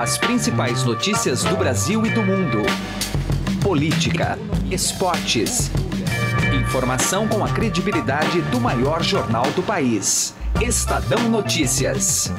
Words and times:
As 0.00 0.16
principais 0.16 0.82
notícias 0.82 1.44
do 1.44 1.58
Brasil 1.58 2.06
e 2.06 2.08
do 2.08 2.22
mundo. 2.22 2.62
Política, 3.60 4.38
esportes. 4.70 5.70
Informação 6.58 7.28
com 7.28 7.44
a 7.44 7.48
credibilidade 7.50 8.40
do 8.40 8.58
maior 8.58 9.02
jornal 9.02 9.44
do 9.50 9.62
país. 9.62 10.34
Estadão 10.58 11.28
Notícias. 11.28 12.32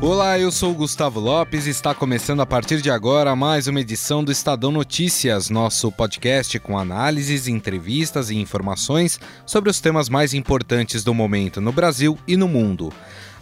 Olá, 0.00 0.38
eu 0.38 0.50
sou 0.50 0.72
Gustavo 0.72 1.20
Lopes 1.20 1.66
e 1.66 1.70
está 1.70 1.94
começando 1.94 2.40
a 2.40 2.46
partir 2.46 2.80
de 2.80 2.90
agora 2.90 3.36
mais 3.36 3.66
uma 3.66 3.80
edição 3.80 4.24
do 4.24 4.32
Estadão 4.32 4.72
Notícias, 4.72 5.50
nosso 5.50 5.92
podcast 5.92 6.58
com 6.58 6.78
análises, 6.78 7.48
entrevistas 7.48 8.30
e 8.30 8.36
informações 8.36 9.20
sobre 9.44 9.68
os 9.68 9.78
temas 9.78 10.08
mais 10.08 10.32
importantes 10.32 11.04
do 11.04 11.12
momento 11.12 11.60
no 11.60 11.72
Brasil 11.72 12.18
e 12.26 12.34
no 12.34 12.48
mundo. 12.48 12.90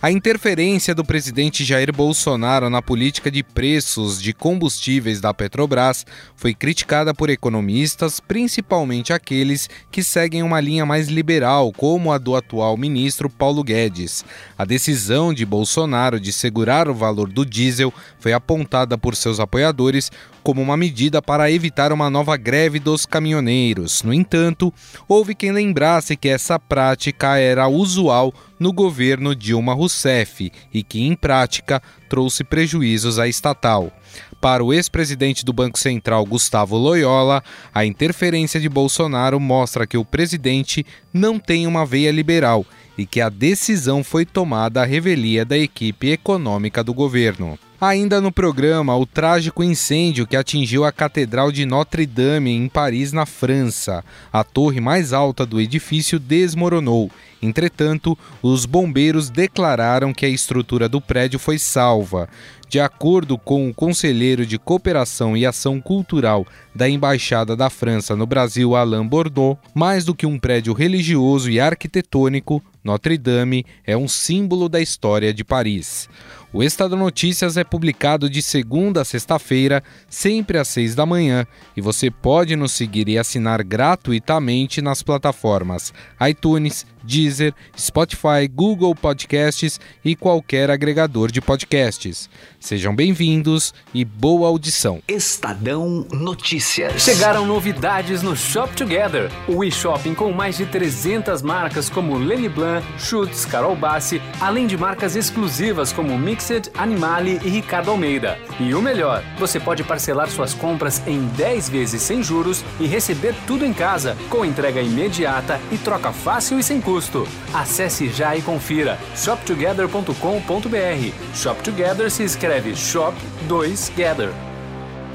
A 0.05 0.11
interferência 0.11 0.95
do 0.95 1.03
presidente 1.03 1.65
Jair 1.65 1.91
Bolsonaro 1.91 2.69
na 2.69 2.83
política 2.83 3.31
de 3.31 3.43
preços 3.43 4.21
de 4.21 4.35
combustíveis 4.35 5.19
da 5.19 5.33
Petrobras 5.33 6.05
foi 6.37 6.53
criticada 6.53 7.15
por 7.15 7.31
economistas, 7.31 8.21
principalmente 8.21 9.15
aqueles 9.15 9.67
que 9.91 10.03
seguem 10.03 10.43
uma 10.43 10.61
linha 10.61 10.85
mais 10.85 11.09
liberal, 11.09 11.73
como 11.73 12.13
a 12.13 12.19
do 12.19 12.37
atual 12.37 12.77
ministro 12.77 13.31
Paulo 13.31 13.65
Guedes. 13.65 14.27
A 14.59 14.67
decisão 14.67 15.33
de 15.33 15.47
Bolsonaro 15.47 16.21
de 16.21 16.35
segurar 16.35 16.87
o 16.87 16.95
valor 16.95 17.33
do 17.33 17.43
diesel 17.43 17.91
foi 18.19 18.35
apontada 18.35 18.99
por 18.99 19.17
seus 19.17 19.41
apoiadores 19.41 20.13
como 20.45 20.61
uma 20.61 20.77
medida 20.77 21.23
para 21.23 21.51
evitar 21.51 21.91
uma 21.91 22.11
nova 22.11 22.37
greve 22.37 22.79
dos 22.79 23.07
caminhoneiros. 23.07 24.03
No 24.03 24.13
entanto, 24.13 24.73
houve 25.09 25.35
quem 25.35 25.51
lembrasse 25.51 26.17
que 26.17 26.29
essa 26.29 26.59
prática 26.59 27.39
era 27.39 27.67
usual 27.67 28.33
no 28.61 28.71
governo 28.71 29.35
Dilma 29.35 29.73
Rousseff 29.73 30.53
e 30.73 30.83
que, 30.83 31.03
em 31.03 31.17
prática, 31.17 31.83
trouxe 32.11 32.45
prejuízos 32.45 33.19
à 33.19 33.27
estatal. 33.27 33.91
Para 34.39 34.63
o 34.63 34.75
ex-presidente 34.75 35.45
do 35.45 35.53
Banco 35.55 35.79
Central, 35.79 36.27
Gustavo 36.27 36.77
Loyola, 36.77 37.43
a 37.75 37.87
interferência 37.87 38.61
de 38.61 38.69
Bolsonaro 38.69 39.41
mostra 39.41 39.87
que 39.87 39.97
o 39.97 40.05
presidente 40.05 40.85
não 41.13 41.39
tem 41.39 41.67
uma 41.67 41.87
veia 41.87 42.13
liberal 42.13 42.67
e 42.97 43.07
que 43.07 43.21
a 43.21 43.29
decisão 43.29 44.05
foi 44.05 44.25
tomada 44.25 44.83
à 44.83 44.85
revelia 44.85 45.45
da 45.45 45.59
equipe 45.59 46.11
econômica 46.11 46.83
do 46.83 46.95
governo. 46.95 47.59
Ainda 47.81 48.19
no 48.19 48.33
programa, 48.33 48.97
o 48.97 49.05
trágico 49.05 49.63
incêndio 49.63 50.27
que 50.27 50.37
atingiu 50.37 50.85
a 50.85 50.93
Catedral 50.93 51.53
de 51.53 51.67
Notre-Dame 51.67 52.51
em 52.51 52.67
Paris, 52.67 53.13
na 53.13 53.27
França. 53.27 54.03
A 54.33 54.43
torre 54.43 54.81
mais 54.81 55.13
alta 55.13 55.45
do 55.45 55.61
edifício 55.61 56.19
desmoronou. 56.19 57.11
Entretanto, 57.43 58.17
os 58.41 58.65
bombeiros 58.65 59.29
declararam 59.29 60.15
que 60.15 60.25
a 60.25 60.29
estrutura 60.31 60.89
do 60.89 60.99
prédio 60.99 61.39
foi 61.39 61.59
salva. 61.59 62.27
De 62.71 62.81
acordo 62.81 63.37
com 63.37 63.69
o 63.69 63.75
conselheiro 63.75 64.47
de 64.47 64.59
Cooperação 64.59 65.37
e 65.37 65.45
Ação 65.45 65.79
Cultural 65.79 66.47
da 66.75 66.89
Embaixada 66.89 67.55
da 67.55 67.69
França 67.69 68.17
no 68.17 68.27
Brasil, 68.27 68.75
Alain 68.75 69.07
Bordeaux, 69.07 69.59
mais 69.75 70.05
do 70.05 70.15
que 70.15 70.25
um 70.25 70.39
prédio 70.39 70.73
religioso 70.73 71.51
e 71.51 71.61
arquitetônico, 71.61 72.63
Notre-Dame 72.85 73.65
é 73.83 73.97
um 73.97 74.07
símbolo 74.07 74.69
da 74.69 74.81
história 74.81 75.33
de 75.33 75.43
Paris. 75.43 76.09
O 76.57 76.63
Estado 76.63 76.95
Notícias 76.97 77.57
é 77.57 77.65
publicado 77.65 78.31
de 78.31 78.41
segunda 78.41 79.01
a 79.01 79.05
sexta-feira, 79.05 79.83
sempre 80.09 80.57
às 80.57 80.69
seis 80.69 80.95
da 80.95 81.05
manhã, 81.05 81.45
e 81.77 81.81
você 81.81 82.13
pode 82.13 82.55
nos 82.55 82.71
seguir 82.71 83.09
e 83.09 83.19
assinar 83.19 83.61
gratuitamente 83.65 84.81
nas 84.81 85.03
plataformas 85.03 85.93
iTunes, 86.21 86.87
Deezer, 87.03 87.53
Spotify, 87.77 88.49
Google 88.51 88.95
Podcasts 88.95 89.81
e 90.05 90.17
qualquer 90.17 90.71
agregador 90.71 91.31
de 91.31 91.41
podcasts. 91.41 92.31
Sejam 92.59 92.95
bem-vindos 92.95 93.75
e 93.93 94.05
boa 94.05 94.49
audição. 94.49 95.03
Estadão 95.07 96.07
Notícias. 96.13 97.03
Chegaram 97.03 97.45
novidades 97.45 98.23
no 98.23 98.35
Shop 98.35 98.75
Together, 98.75 99.31
o 99.47 99.63
e-shopping 99.63 100.15
com 100.15 100.33
mais 100.33 100.57
de 100.57 100.67
300 100.67 101.43
marcas 101.43 101.91
como 101.91 102.17
Lenny 102.17 102.49
Blanc, 102.49 102.87
Schutz, 102.99 103.45
Carol 103.45 103.77
Bassi, 103.77 104.23
além 104.41 104.67
de 104.67 104.79
marcas 104.79 105.15
exclusivas 105.17 105.93
como 105.93 106.17
Mixed, 106.45 106.71
Animale 106.75 107.41
e 107.43 107.49
Ricardo 107.49 107.91
Almeida. 107.91 108.39
E 108.61 108.75
o 108.75 108.83
melhor, 108.83 109.25
você 109.39 109.59
pode 109.59 109.83
parcelar 109.83 110.29
suas 110.29 110.53
compras 110.53 111.01
em 111.07 111.25
10 111.29 111.71
vezes 111.71 112.03
sem 112.03 112.23
juros 112.23 112.63
e 112.79 112.87
receber 112.87 113.35
tudo 113.47 113.65
em 113.65 113.73
casa, 113.73 114.15
com 114.29 114.45
entrega 114.45 114.83
imediata 114.83 115.59
e 115.73 115.79
troca 115.79 116.13
fácil 116.13 116.59
e 116.59 116.63
sem 116.63 116.83
custo. 116.83 117.27
Acesse 117.53 118.09
já 118.09 118.37
e 118.37 118.43
confira 118.43 118.99
shoptogether.com.br. 119.17 121.35
Shop 121.35 121.63
Together 121.63 122.11
se 122.11 122.25
escreve 122.25 122.77
Shop 122.77 123.17
2 123.49 123.93
Gather. 123.97 124.31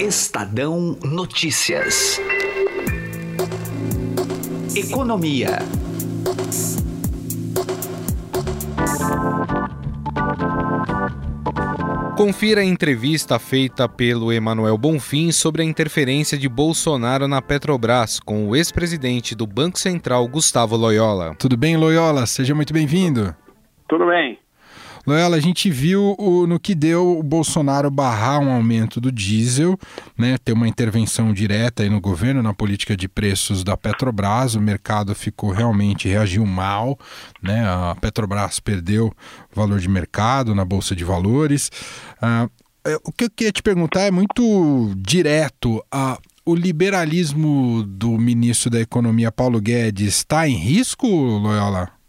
Estadão 0.00 0.98
Notícias. 1.04 2.20
Economia. 4.74 5.58
Confira 12.20 12.60
a 12.60 12.64
entrevista 12.64 13.38
feita 13.38 13.88
pelo 13.88 14.30
Emanuel 14.30 14.76
Bonfim 14.76 15.32
sobre 15.32 15.62
a 15.62 15.64
interferência 15.64 16.36
de 16.36 16.50
Bolsonaro 16.50 17.26
na 17.26 17.40
Petrobras 17.40 18.20
com 18.20 18.46
o 18.46 18.54
ex-presidente 18.54 19.34
do 19.34 19.46
Banco 19.46 19.78
Central, 19.78 20.28
Gustavo 20.28 20.76
Loyola. 20.76 21.34
Tudo 21.38 21.56
bem, 21.56 21.78
Loyola? 21.78 22.26
Seja 22.26 22.54
muito 22.54 22.74
bem-vindo. 22.74 23.34
Tudo 23.88 24.06
bem. 24.06 24.38
Loyola, 25.06 25.36
a 25.36 25.40
gente 25.40 25.70
viu 25.70 26.14
o, 26.18 26.46
no 26.46 26.60
que 26.60 26.74
deu 26.74 27.18
o 27.18 27.22
Bolsonaro 27.22 27.90
barrar 27.90 28.40
um 28.40 28.50
aumento 28.50 29.00
do 29.00 29.10
diesel, 29.10 29.78
né, 30.16 30.36
ter 30.38 30.52
uma 30.52 30.68
intervenção 30.68 31.32
direta 31.32 31.82
aí 31.82 31.88
no 31.88 32.00
governo, 32.00 32.42
na 32.42 32.52
política 32.52 32.96
de 32.96 33.08
preços 33.08 33.64
da 33.64 33.76
Petrobras. 33.76 34.54
O 34.54 34.60
mercado 34.60 35.14
ficou 35.14 35.50
realmente, 35.50 36.08
reagiu 36.08 36.44
mal. 36.44 36.98
Né, 37.42 37.64
a 37.66 37.96
Petrobras 38.00 38.60
perdeu 38.60 39.12
valor 39.54 39.78
de 39.80 39.88
mercado 39.88 40.54
na 40.54 40.64
Bolsa 40.64 40.94
de 40.94 41.04
Valores. 41.04 41.70
Ah, 42.20 42.48
é, 42.84 42.96
o 43.04 43.12
que 43.12 43.24
eu 43.24 43.30
queria 43.30 43.52
te 43.52 43.62
perguntar 43.62 44.02
é 44.02 44.10
muito 44.10 44.92
direto. 44.96 45.84
O 46.44 46.54
liberalismo 46.54 47.84
do 47.86 48.18
ministro 48.18 48.70
da 48.70 48.80
Economia, 48.80 49.30
Paulo 49.30 49.60
Guedes, 49.60 50.16
está 50.16 50.48
em 50.48 50.56
risco, 50.56 51.06
Loyola? 51.06 51.99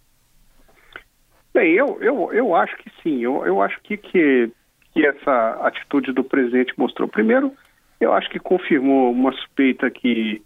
Bem, 1.54 1.74
eu, 1.74 1.98
eu, 2.02 2.34
eu 2.34 2.56
acho 2.56 2.76
que 2.78 2.90
sim. 3.04 3.20
Eu, 3.20 3.46
eu 3.46 3.62
acho 3.62 3.80
que, 3.82 3.98
que, 3.98 4.52
que 4.94 5.06
essa 5.06 5.60
atitude 5.62 6.14
do 6.14 6.24
presidente 6.24 6.74
mostrou. 6.78 7.08
Primeiro, 7.08 7.54
eu 8.00 8.14
acho 8.14 8.30
que 8.30 8.40
confirmou 8.40 9.12
uma 9.12 9.32
suspeita 9.34 9.90
que 9.90 10.42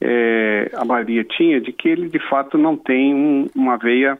é, 0.00 0.70
a 0.74 0.84
maioria 0.84 1.24
tinha 1.24 1.60
de 1.60 1.72
que 1.72 1.88
ele 1.88 2.08
de 2.08 2.18
fato 2.28 2.58
não 2.58 2.76
tem 2.76 3.14
um, 3.14 3.48
uma 3.54 3.76
veia 3.76 4.18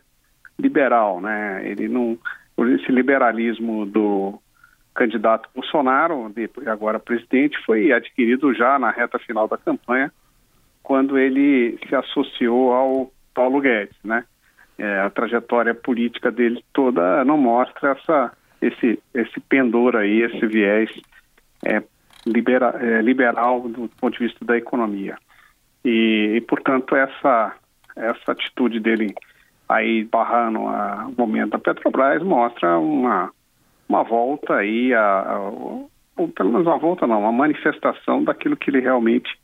liberal, 0.58 1.20
né? 1.20 1.62
Ele 1.64 1.88
não 1.88 2.18
esse 2.58 2.92
liberalismo 2.92 3.84
do 3.86 4.40
candidato 4.94 5.48
Bolsonaro, 5.54 6.32
agora 6.66 7.00
presidente, 7.00 7.58
foi 7.64 7.92
adquirido 7.92 8.54
já 8.54 8.78
na 8.78 8.90
reta 8.90 9.18
final 9.18 9.48
da 9.48 9.56
campanha, 9.56 10.12
quando 10.82 11.18
ele 11.18 11.78
se 11.88 11.94
associou 11.94 12.72
ao 12.72 13.10
Paulo 13.34 13.60
Guedes, 13.60 13.96
né? 14.04 14.24
É, 14.82 14.98
a 14.98 15.10
trajetória 15.10 15.72
política 15.72 16.28
dele 16.28 16.64
toda 16.72 17.24
não 17.24 17.38
mostra 17.38 17.92
essa, 17.92 18.32
esse, 18.60 19.00
esse 19.14 19.38
pendor 19.42 19.94
aí, 19.94 20.22
esse 20.22 20.44
viés 20.44 20.90
é, 21.64 21.80
libera, 22.26 22.74
é, 22.80 23.00
liberal 23.00 23.60
do 23.60 23.88
ponto 24.00 24.18
de 24.18 24.26
vista 24.26 24.44
da 24.44 24.58
economia. 24.58 25.16
E, 25.84 26.32
e, 26.34 26.40
portanto, 26.40 26.96
essa, 26.96 27.54
essa 27.94 28.32
atitude 28.32 28.80
dele 28.80 29.14
aí 29.68 30.02
barrando 30.02 30.62
o 30.62 31.14
momento 31.16 31.50
da 31.50 31.58
Petrobras 31.60 32.20
mostra 32.20 32.76
uma, 32.76 33.30
uma 33.88 34.02
volta 34.02 34.56
aí, 34.56 34.92
a, 34.92 35.20
a, 35.20 35.38
ou 35.38 36.28
pelo 36.34 36.50
menos 36.50 36.66
uma 36.66 36.78
volta 36.78 37.06
não, 37.06 37.20
uma 37.20 37.30
manifestação 37.30 38.24
daquilo 38.24 38.56
que 38.56 38.68
ele 38.68 38.80
realmente 38.80 39.38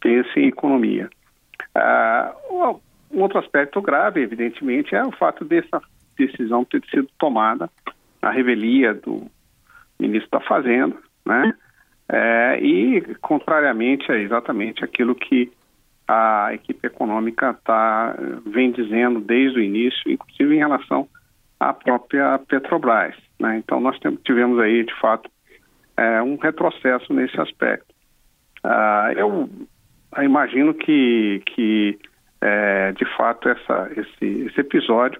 pensa 0.00 0.38
em 0.38 0.46
economia. 0.46 1.10
Ah, 1.74 2.32
um 3.14 3.22
outro 3.22 3.38
aspecto 3.38 3.80
grave, 3.80 4.20
evidentemente, 4.20 4.94
é 4.94 5.04
o 5.04 5.12
fato 5.12 5.44
dessa 5.44 5.80
decisão 6.16 6.64
ter 6.64 6.82
sido 6.90 7.08
tomada 7.18 7.70
na 8.20 8.30
revelia 8.30 8.94
do 8.94 9.30
ministro 9.98 10.30
da 10.30 10.40
Fazenda, 10.40 10.96
né? 11.24 11.54
É, 12.08 12.58
e 12.60 13.00
contrariamente 13.20 14.10
a 14.12 14.18
exatamente 14.18 14.84
aquilo 14.84 15.14
que 15.14 15.50
a 16.06 16.50
equipe 16.52 16.86
econômica 16.86 17.54
tá, 17.64 18.14
vem 18.44 18.70
dizendo 18.70 19.20
desde 19.20 19.58
o 19.58 19.62
início, 19.62 20.10
inclusive 20.10 20.54
em 20.54 20.58
relação 20.58 21.08
à 21.58 21.72
própria 21.72 22.38
Petrobras. 22.46 23.14
Né? 23.40 23.56
Então 23.58 23.80
nós 23.80 23.98
tivemos 24.22 24.58
aí, 24.58 24.84
de 24.84 24.94
fato, 25.00 25.30
é, 25.96 26.22
um 26.22 26.36
retrocesso 26.36 27.12
nesse 27.12 27.40
aspecto. 27.40 27.94
Ah, 28.62 29.12
eu 29.16 29.48
imagino 30.22 30.74
que, 30.74 31.42
que 31.46 31.98
é, 32.46 32.92
de 32.92 33.06
fato, 33.16 33.48
essa, 33.48 33.90
esse, 33.96 34.26
esse 34.42 34.60
episódio 34.60 35.18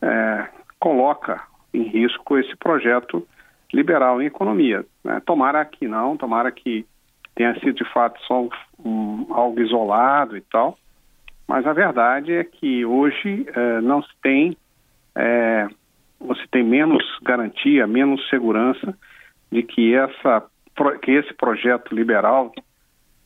é, 0.00 0.46
coloca 0.78 1.42
em 1.72 1.82
risco 1.82 2.38
esse 2.38 2.54
projeto 2.56 3.26
liberal 3.72 4.22
em 4.22 4.26
economia. 4.26 4.86
Né? 5.02 5.20
Tomara 5.26 5.64
que 5.64 5.88
não, 5.88 6.16
tomara 6.16 6.52
que 6.52 6.86
tenha 7.34 7.58
sido 7.58 7.72
de 7.72 7.84
fato 7.92 8.20
só 8.22 8.48
um, 8.78 9.26
algo 9.30 9.60
isolado 9.60 10.36
e 10.36 10.40
tal, 10.42 10.78
mas 11.48 11.66
a 11.66 11.72
verdade 11.72 12.32
é 12.32 12.44
que 12.44 12.86
hoje 12.86 13.44
eh, 13.52 13.80
não 13.82 14.00
se 14.02 14.08
tem, 14.22 14.56
você 16.18 16.40
tem 16.50 16.64
menos 16.64 17.04
garantia, 17.22 17.86
menos 17.86 18.26
segurança 18.30 18.96
de 19.52 19.62
que, 19.62 19.94
essa, 19.94 20.42
que 21.02 21.10
esse 21.10 21.34
projeto 21.34 21.94
liberal, 21.94 22.50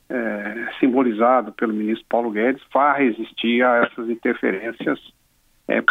eh, 0.09 0.69
simbolizado 0.81 1.53
pelo 1.53 1.73
ministro 1.73 2.07
Paulo 2.09 2.31
Guedes, 2.31 2.63
vá 2.73 2.95
resistir 2.95 3.63
a 3.63 3.85
essas 3.85 4.09
interferências 4.09 4.99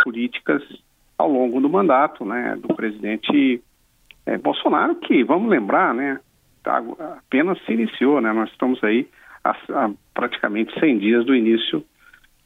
políticas 0.04 0.64
ao 1.20 1.30
longo 1.30 1.62
do 1.62 1.70
mandato 1.70 2.26
né, 2.26 2.58
do 2.60 2.74
presidente 2.74 3.62
Bolsonaro, 4.42 4.96
que, 4.96 5.24
vamos 5.24 5.52
lembrar, 5.52 5.94
né, 5.94 6.20
tá, 6.64 6.84
apenas 7.20 7.64
se 7.64 7.74
iniciou, 7.74 8.20
né, 8.20 8.34
nós 8.34 8.50
estamos 8.50 8.84
aí 8.84 9.08
há, 9.44 9.52
há 9.52 9.92
praticamente 10.14 10.78
100 10.80 10.98
dias 10.98 11.26
do 11.26 11.36
início 11.36 11.86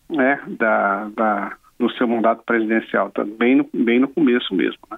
né, 0.09 0.41
da, 0.47 1.09
da, 1.15 1.57
do 1.79 1.89
seu 1.93 2.07
mandato 2.07 2.43
presidencial, 2.45 3.09
tá 3.11 3.23
bem 3.23 3.55
no, 3.55 3.69
bem 3.73 3.99
no 3.99 4.07
começo 4.07 4.53
mesmo. 4.53 4.79
Né? 4.89 4.97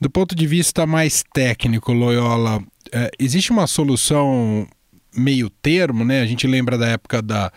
Do 0.00 0.10
ponto 0.10 0.34
de 0.34 0.46
vista 0.46 0.86
mais 0.86 1.22
técnico, 1.32 1.92
Loyola, 1.92 2.60
é, 2.92 3.10
existe 3.18 3.52
uma 3.52 3.66
solução 3.66 4.66
meio 5.16 5.48
termo, 5.50 6.04
né? 6.04 6.20
A 6.20 6.26
gente 6.26 6.46
lembra 6.46 6.76
da 6.78 6.86
época 6.86 7.20
da, 7.20 7.52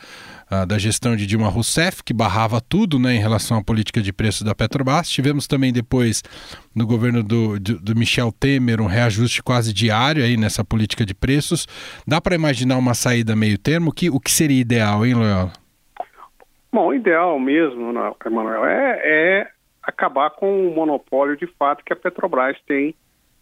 da 0.68 0.78
gestão 0.78 1.16
de 1.16 1.26
Dilma 1.26 1.48
Rousseff, 1.48 2.04
que 2.04 2.14
barrava 2.14 2.62
tudo 2.62 3.00
né, 3.00 3.16
em 3.16 3.20
relação 3.20 3.58
à 3.58 3.64
política 3.64 4.02
de 4.02 4.14
preços 4.14 4.44
da 4.44 4.54
Petrobras. 4.54 5.10
Tivemos 5.10 5.48
também 5.48 5.74
depois, 5.74 6.22
no 6.76 6.86
governo 6.86 7.24
do, 7.24 7.60
do, 7.60 7.80
do 7.80 7.96
Michel 7.96 8.32
Temer, 8.32 8.80
um 8.82 8.86
reajuste 8.86 9.42
quase 9.42 9.74
diário 9.74 10.24
aí 10.24 10.38
nessa 10.38 10.64
política 10.64 11.06
de 11.06 11.16
preços. 11.16 11.68
Dá 12.08 12.22
para 12.22 12.36
imaginar 12.36 12.78
uma 12.78 12.94
saída 12.94 13.36
meio 13.36 13.58
termo? 13.58 13.92
Que, 13.94 14.10
o 14.10 14.20
que 14.20 14.32
seria 14.32 14.62
ideal, 14.62 15.06
hein, 15.06 15.16
Loyola? 15.16 15.52
Bom, 16.72 16.88
o 16.88 16.94
ideal 16.94 17.40
mesmo, 17.40 17.94
Emanuel, 18.26 18.66
é, 18.66 19.02
é, 19.04 19.48
acabar 19.82 20.32
com 20.32 20.68
o 20.68 20.76
monopólio 20.76 21.38
de 21.38 21.48
fato 21.58 21.84
que 21.86 21.94
a 21.94 21.96
Petrobras 21.96 22.58
tem 22.68 22.94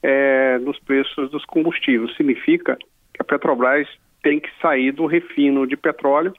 é, 0.03 0.59
nos 0.59 0.77
preços 0.79 1.31
dos 1.31 1.43
combustíveis. 1.45 2.15
Significa 2.15 2.77
que 2.77 3.21
a 3.21 3.23
Petrobras 3.23 3.87
tem 4.23 4.39
que 4.39 4.49
sair 4.61 4.91
do 4.91 5.05
refino 5.05 5.67
de 5.67 5.77
petróleo 5.77 6.33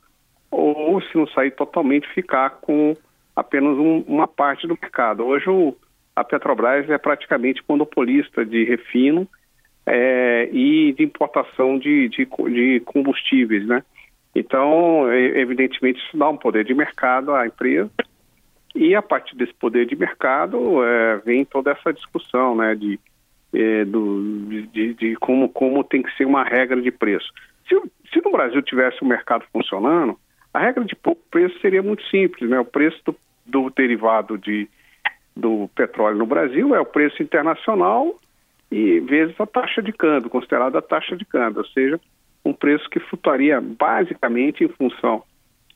ou, 0.50 1.00
se 1.02 1.16
não 1.16 1.26
sair 1.28 1.50
totalmente, 1.50 2.08
ficar 2.14 2.50
com 2.60 2.96
apenas 3.36 3.76
um, 3.76 4.04
uma 4.08 4.26
parte 4.26 4.66
do 4.66 4.78
mercado. 4.81 5.25
Hoje 5.25 5.48
o, 5.48 5.76
a 6.16 6.25
Petrobras 6.25 6.88
é 6.88 6.98
praticamente 6.98 7.62
monopolista 7.69 8.44
de 8.44 8.64
refino 8.64 9.28
é, 9.86 10.48
e 10.50 10.92
de 10.92 11.04
importação 11.04 11.78
de, 11.78 12.08
de, 12.08 12.26
de 12.26 12.81
combustíveis, 12.81 13.66
né? 13.66 13.82
Então, 14.34 15.12
evidentemente, 15.12 16.00
isso 16.00 16.16
dá 16.16 16.28
um 16.28 16.36
poder 16.36 16.64
de 16.64 16.75
mercado 16.75 17.32
à 17.32 17.46
empresa 17.46 17.88
e 18.75 18.94
a 18.94 19.02
partir 19.02 19.36
desse 19.36 19.54
poder 19.54 19.86
de 19.86 19.94
mercado 19.94 20.82
é, 20.82 21.19
vem 21.19 21.44
toda 21.44 21.70
essa 21.70 21.92
discussão, 21.92 22.56
né, 22.56 22.75
de, 22.75 22.98
é, 23.52 23.84
do, 23.84 24.48
de, 24.72 24.94
de, 24.94 25.16
como, 25.16 25.48
como 25.48 25.84
tem 25.84 26.02
que 26.02 26.14
ser 26.16 26.25
uma 26.25 26.42
regra 26.42 26.82
de 26.82 26.90
preço. 26.90 27.32
Se, 27.69 27.81
se 28.12 28.20
no 28.25 28.32
Brasil 28.32 28.62
tivesse 28.62 29.02
o 29.02 29.05
um 29.05 29.08
mercado 29.08 29.44
funcionando, 29.52 30.19
a 30.52 30.58
regra 30.58 30.84
de 30.84 30.96
preço 31.31 31.58
seria 31.61 31.82
muito 31.82 32.05
simples, 32.08 32.49
né? 32.49 32.61
O 32.61 32.64
preço 32.64 33.00
do, 33.05 33.16
do 33.44 33.70
derivado 33.70 34.38
de, 34.38 34.69
do 35.37 35.69
petróleo 35.75 36.19
no 36.19 36.26
Brasil 36.26 36.75
é 36.75 36.81
o 36.81 36.87
preço 36.87 37.22
internacional 37.22 38.19
e 38.70 39.00
vezes 39.00 39.38
a 39.40 39.46
taxa 39.46 39.82
de 39.82 39.93
câmbio, 39.93 40.31
considerada 40.31 40.78
a 40.78 40.82
taxa 40.82 41.16
de 41.16 41.25
câmbio, 41.25 41.58
ou 41.58 41.66
seja, 41.66 42.00
um 42.44 42.52
preço 42.52 42.88
que 42.90 43.00
flutuaria 43.00 43.61
basicamente 43.61 44.64
em 44.64 44.69
função 44.69 45.22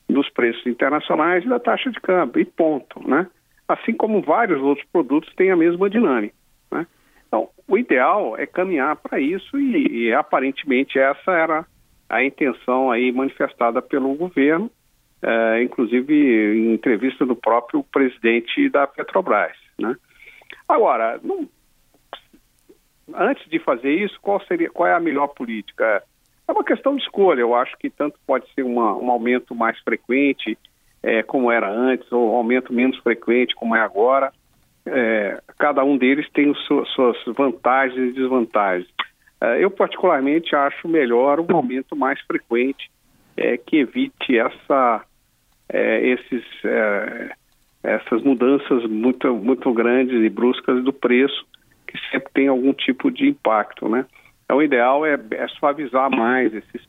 dos 0.09 0.29
preços 0.31 0.67
internacionais 0.67 1.45
e 1.45 1.49
da 1.49 1.59
taxa 1.59 1.91
de 1.91 2.01
câmbio, 2.01 2.41
e 2.41 2.45
ponto, 2.45 3.07
né? 3.07 3.27
Assim 3.67 3.93
como 3.93 4.23
vários 4.23 4.61
outros 4.61 4.87
produtos 4.91 5.33
têm 5.35 5.51
a 5.51 5.57
mesma 5.57 5.91
dinâmica, 5.91 6.35
né? 6.71 6.87
Então, 7.27 7.51
o 7.67 7.77
ideal 7.77 8.37
é 8.39 8.47
caminhar 8.47 8.97
para 8.97 9.21
isso 9.21 9.59
e, 9.59 10.07
e, 10.07 10.15
aparentemente 10.15 10.99
essa 10.99 11.33
era 11.33 11.67
a 12.09 12.25
intenção 12.25 12.91
aí 12.91 13.13
manifestada 13.13 13.83
pelo 13.83 14.15
governo, 14.15 14.71
é, 15.23 15.63
inclusive 15.63 16.15
em 16.15 16.75
entrevista 16.75 17.27
do 17.27 17.37
próprio 17.37 17.83
presidente 17.83 18.69
da 18.71 18.87
Petrobras, 18.87 19.57
né? 19.79 19.95
Agora, 20.69 21.19
não, 21.23 21.49
antes 23.15 23.49
de 23.49 23.59
fazer 23.59 23.93
isso, 23.93 24.19
qual 24.21 24.41
seria, 24.47 24.71
qual 24.71 24.87
é 24.87 24.95
a 24.95 25.01
melhor 25.01 25.29
política? 25.29 26.03
É 26.47 26.53
uma 26.53 26.65
questão 26.65 26.97
de 26.97 27.03
escolha. 27.03 27.41
Eu 27.41 27.55
acho 27.55 27.77
que 27.79 27.91
tanto 27.91 28.19
pode 28.27 28.47
ser 28.55 28.63
uma, 28.63 28.97
um 28.97 29.11
aumento 29.11 29.55
mais 29.55 29.79
frequente, 29.81 30.59
é, 31.03 31.23
como 31.23 31.51
era 31.51 31.71
antes, 31.71 32.11
ou 32.13 32.33
um 32.33 32.37
aumento 32.37 32.73
menos 32.73 32.99
frequente, 32.99 33.55
como 33.55 33.77
é 33.77 33.81
agora. 33.81 34.33
É, 34.87 35.41
cada 35.59 35.85
um 35.85 35.97
deles 35.99 36.29
tem 36.33 36.53
su 36.55 36.85
suas 36.87 37.17
vantagens 37.37 38.11
e 38.11 38.13
desvantagens. 38.13 38.89
É, 39.41 39.63
eu, 39.63 39.71
particularmente, 39.71 40.55
acho 40.55 40.89
melhor 40.89 41.41
um 41.41 41.55
aumento 41.55 41.95
mais 41.95 42.21
frequente, 42.23 42.91
é, 43.37 43.57
que 43.57 43.79
evite 43.79 44.37
essa, 44.37 45.05
é, 45.69 46.09
esses, 46.09 46.45
é, 46.65 47.31
essas 47.83 48.23
mudanças 48.23 48.85
muito, 48.87 49.33
muito 49.35 49.73
grandes 49.73 50.21
e 50.21 50.29
bruscas 50.29 50.83
do 50.83 50.93
preço, 50.93 51.47
que 51.87 51.97
sempre 52.11 52.31
tem 52.35 52.49
algum 52.49 52.73
tipo 52.73 53.11
de 53.11 53.29
impacto, 53.29 53.89
né? 53.89 54.05
Então, 54.45 54.59
o 54.59 54.63
ideal 54.63 55.07
é, 55.07 55.19
é 55.33 55.49
suavizar 55.49 56.11
mais 56.11 56.53
esses, 56.53 56.83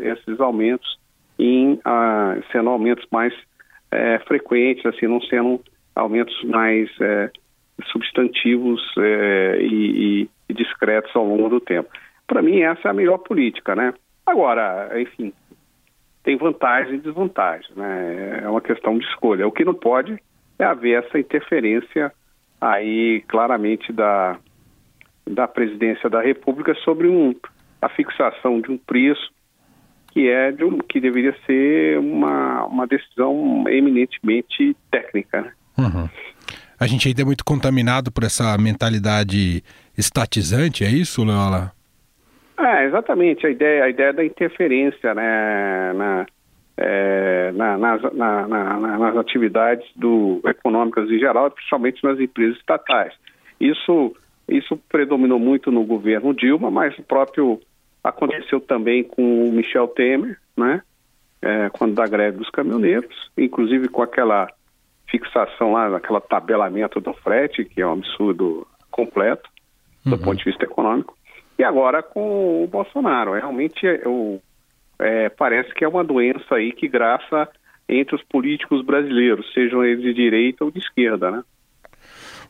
esses 0.00 0.40
aumentos, 0.40 0.98
em, 1.38 1.78
ah, 1.84 2.36
sendo 2.52 2.70
aumentos 2.70 3.06
mais 3.10 3.34
frequentes, 4.26 4.84
assim, 4.84 5.06
não 5.06 5.20
sendo 5.22 5.60
aumentos 5.94 6.42
mais 6.44 6.90
substantivos 7.90 8.82
é, 8.98 9.58
e, 9.62 10.28
e, 10.48 10.54
discretos 10.54 11.14
ao 11.14 11.26
longo 11.26 11.48
do 11.48 11.60
tempo. 11.60 11.88
Para 12.26 12.42
mim, 12.42 12.60
essa 12.60 12.88
é 12.88 12.90
a 12.90 12.94
melhor 12.94 13.18
política, 13.18 13.74
né? 13.74 13.94
Agora, 14.24 14.90
enfim, 15.00 15.32
tem 16.24 16.36
vantagens 16.36 16.94
e 16.94 17.02
desvantagens, 17.02 17.74
né? 17.76 18.40
É 18.42 18.48
uma 18.48 18.60
questão 18.60 18.98
de 18.98 19.04
escolha. 19.06 19.46
O 19.46 19.52
que 19.52 19.64
não 19.64 19.74
pode 19.74 20.18
é 20.58 20.64
haver 20.64 21.04
essa 21.04 21.18
interferência 21.18 22.12
aí 22.60 23.22
claramente 23.28 23.92
da, 23.92 24.38
da 25.26 25.46
presidência 25.46 26.08
da 26.08 26.20
República 26.20 26.74
sobre 26.76 27.06
um, 27.06 27.34
a 27.80 27.88
fixação 27.88 28.60
de 28.60 28.70
um 28.70 28.78
preço 28.78 29.34
que 30.16 30.30
é 30.30 30.50
de 30.50 30.64
um, 30.64 30.78
que 30.78 30.98
deveria 30.98 31.36
ser 31.44 31.98
uma, 31.98 32.64
uma 32.64 32.86
decisão 32.86 33.64
eminentemente 33.68 34.74
técnica. 34.90 35.42
Né? 35.42 35.52
Uhum. 35.76 36.08
A 36.80 36.86
gente 36.86 37.06
ainda 37.06 37.20
é 37.20 37.24
muito 37.24 37.44
contaminado 37.44 38.10
por 38.10 38.24
essa 38.24 38.56
mentalidade 38.56 39.62
estatizante, 39.96 40.84
é 40.84 40.88
isso, 40.88 41.24
Leola? 41.24 41.72
É, 42.58 42.84
exatamente. 42.86 43.46
A 43.46 43.50
ideia, 43.50 43.84
a 43.84 43.90
ideia 43.90 44.12
da 44.12 44.24
interferência 44.24 45.14
né, 45.14 45.92
na, 45.92 46.26
é, 46.76 47.52
na, 47.52 47.78
nas, 47.78 48.02
na, 48.14 48.46
nas 48.46 49.16
atividades 49.16 49.86
do, 49.94 50.40
econômicas 50.44 51.10
em 51.10 51.18
geral, 51.18 51.50
principalmente 51.50 52.02
nas 52.02 52.18
empresas 52.18 52.56
estatais. 52.56 53.12
Isso 53.60 54.14
isso 54.48 54.76
predominou 54.88 55.38
muito 55.38 55.72
no 55.72 55.84
governo 55.84 56.32
Dilma, 56.32 56.70
mas 56.70 56.96
o 56.98 57.02
próprio 57.02 57.60
aconteceu 58.02 58.60
também 58.60 59.02
com 59.02 59.48
o 59.48 59.52
Michel 59.52 59.88
Temer, 59.88 60.38
né? 60.56 60.82
É, 61.42 61.68
quando 61.70 61.94
da 61.94 62.06
greve 62.06 62.38
dos 62.38 62.50
caminhoneiros, 62.50 63.30
inclusive 63.36 63.88
com 63.88 64.02
aquela 64.02 64.48
fixação 65.10 65.72
lá, 65.72 65.96
aquele 65.96 66.20
tabelamento 66.20 67.00
do 67.00 67.12
frete, 67.12 67.64
que 67.64 67.80
é 67.80 67.86
um 67.86 67.92
absurdo 67.92 68.66
completo 68.90 69.48
do 70.06 70.16
uhum. 70.16 70.22
ponto 70.22 70.38
de 70.38 70.44
vista 70.44 70.64
econômico, 70.64 71.16
e 71.58 71.64
agora 71.64 72.02
com 72.02 72.64
o 72.64 72.66
Bolsonaro. 72.66 73.32
Realmente 73.32 73.86
é, 73.86 74.00
é, 74.98 75.28
parece 75.28 75.74
que 75.74 75.84
é 75.84 75.88
uma 75.88 76.04
doença 76.04 76.54
aí 76.54 76.72
que 76.72 76.88
graça 76.88 77.48
entre 77.88 78.16
os 78.16 78.22
políticos 78.22 78.84
brasileiros, 78.84 79.52
sejam 79.52 79.84
eles 79.84 80.02
de 80.02 80.14
direita 80.14 80.64
ou 80.64 80.70
de 80.70 80.78
esquerda, 80.78 81.30
né? 81.30 81.42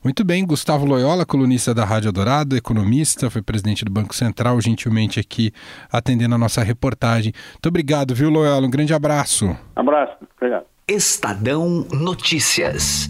Muito 0.04 0.24
bem, 0.24 0.46
Gustavo 0.46 0.86
Loyola, 0.86 1.26
colunista 1.26 1.74
da 1.74 1.84
Rádio 1.84 2.12
Dourado, 2.12 2.56
economista, 2.56 3.28
foi 3.28 3.42
presidente 3.42 3.84
do 3.84 3.90
Banco 3.90 4.14
Central, 4.14 4.60
gentilmente 4.60 5.18
aqui 5.18 5.50
atendendo 5.90 6.34
a 6.34 6.38
nossa 6.38 6.62
reportagem. 6.62 7.32
Muito 7.54 7.68
obrigado, 7.68 8.14
viu, 8.14 8.30
Loyola? 8.30 8.66
Um 8.66 8.70
grande 8.70 8.94
abraço. 8.94 9.56
Abraço, 9.74 10.16
obrigado. 10.36 10.66
Estadão 10.88 11.84
Notícias. 11.90 13.08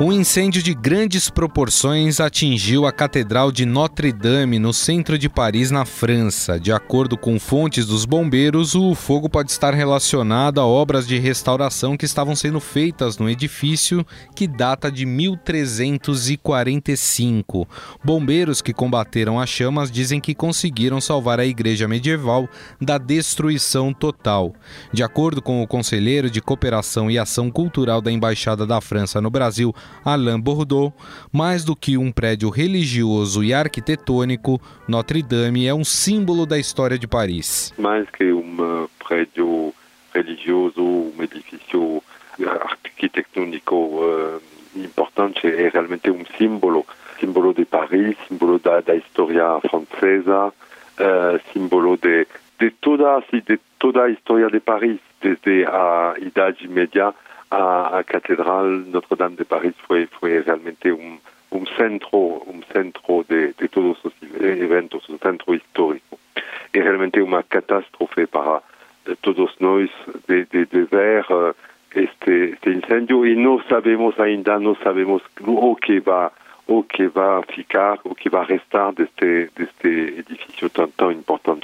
Um 0.00 0.12
incêndio 0.12 0.60
de 0.60 0.74
grandes 0.74 1.30
proporções 1.30 2.18
atingiu 2.18 2.84
a 2.84 2.90
Catedral 2.90 3.52
de 3.52 3.64
Notre-Dame, 3.64 4.58
no 4.58 4.72
centro 4.72 5.16
de 5.16 5.28
Paris, 5.28 5.70
na 5.70 5.84
França. 5.84 6.58
De 6.58 6.72
acordo 6.72 7.16
com 7.16 7.38
fontes 7.38 7.86
dos 7.86 8.04
bombeiros, 8.04 8.74
o 8.74 8.92
fogo 8.96 9.28
pode 9.28 9.52
estar 9.52 9.72
relacionado 9.72 10.60
a 10.60 10.66
obras 10.66 11.06
de 11.06 11.16
restauração 11.20 11.96
que 11.96 12.04
estavam 12.04 12.34
sendo 12.34 12.58
feitas 12.58 13.18
no 13.18 13.30
edifício, 13.30 14.04
que 14.34 14.48
data 14.48 14.90
de 14.90 15.06
1345. 15.06 17.68
Bombeiros 18.02 18.60
que 18.60 18.72
combateram 18.72 19.38
as 19.38 19.48
chamas 19.48 19.92
dizem 19.92 20.20
que 20.20 20.34
conseguiram 20.34 21.00
salvar 21.00 21.38
a 21.38 21.46
igreja 21.46 21.86
medieval 21.86 22.48
da 22.80 22.98
destruição 22.98 23.94
total. 23.94 24.54
De 24.92 25.04
acordo 25.04 25.40
com 25.40 25.62
o 25.62 25.68
conselheiro 25.68 26.28
de 26.28 26.40
Cooperação 26.40 27.08
e 27.08 27.16
Ação 27.16 27.48
Cultural 27.48 28.00
da 28.00 28.10
Embaixada 28.10 28.66
da 28.66 28.80
França 28.80 29.20
no 29.20 29.30
Brasil, 29.30 29.72
Alain 30.04 30.38
Bordeaux, 30.38 30.92
mais 31.32 31.64
do 31.64 31.74
que 31.74 31.96
um 31.96 32.12
prédio 32.12 32.50
religioso 32.50 33.42
e 33.42 33.54
arquitetônico, 33.54 34.60
Notre-Dame 34.86 35.66
é 35.66 35.74
um 35.74 35.84
símbolo 35.84 36.44
da 36.44 36.58
história 36.58 36.98
de 36.98 37.06
Paris. 37.06 37.72
Mais 37.78 38.08
que 38.10 38.32
um 38.32 38.86
prédio 39.06 39.74
religioso, 40.14 40.80
um 40.80 41.22
edifício 41.22 42.02
arquitetônico 42.62 43.74
uh, 43.74 44.40
importante, 44.76 45.46
é 45.46 45.68
realmente 45.68 46.10
um 46.10 46.24
símbolo, 46.38 46.86
símbolo 47.18 47.54
de 47.54 47.64
Paris, 47.64 48.16
símbolo 48.28 48.58
da, 48.58 48.80
da 48.80 48.94
história 48.94 49.60
francesa, 49.68 50.48
uh, 50.48 51.52
símbolo 51.52 51.96
de, 51.96 52.26
de 52.58 52.70
toda, 52.80 53.22
de 53.32 53.58
toda 53.78 54.04
a 54.04 54.10
história 54.10 54.48
de 54.48 54.60
Paris, 54.60 55.00
desde 55.20 55.64
a 55.66 56.14
Idade 56.18 56.68
Média 56.68 57.14
a, 57.54 57.98
a 57.98 58.04
Catedral 58.04 58.64
Notre-Dame 58.64 59.36
de 59.36 59.44
Paris 59.44 59.74
foi, 59.86 60.06
foi 60.06 60.40
realmente 60.40 60.90
um, 60.90 61.18
um 61.52 61.66
centro, 61.76 62.42
um 62.46 62.60
centro 62.72 63.24
de, 63.28 63.54
de 63.54 63.68
todos 63.68 63.98
os 64.04 64.12
eventos, 64.40 65.08
um 65.08 65.18
centro 65.18 65.54
histórico. 65.54 66.18
E 66.72 66.80
realmente 66.80 67.20
uma 67.20 67.42
catástrofe 67.42 68.26
para 68.26 68.60
todos 69.22 69.54
nós 69.60 69.88
de, 70.26 70.44
de, 70.46 70.66
de 70.66 70.82
ver 70.84 71.24
este, 71.94 72.54
este 72.54 72.70
incêndio 72.70 73.24
e 73.24 73.36
não 73.36 73.62
sabemos 73.62 74.18
ainda, 74.18 74.58
não 74.58 74.74
sabemos 74.76 75.22
o 75.40 75.76
que 75.76 76.00
vai 76.00 76.30
o 76.66 76.82
que 76.82 77.08
vai 77.08 77.42
ficar, 77.42 77.98
o 78.04 78.14
que 78.14 78.30
vai 78.30 78.46
restar 78.46 78.90
deste, 78.94 79.50
deste 79.54 79.86
edifício 80.18 80.70
tão, 80.70 80.88
tão 80.88 81.12
importante 81.12 81.63